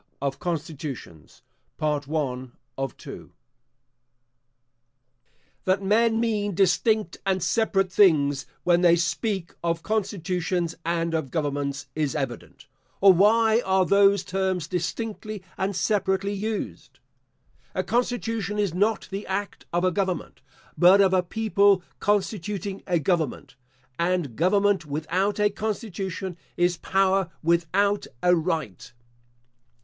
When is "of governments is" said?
11.13-12.15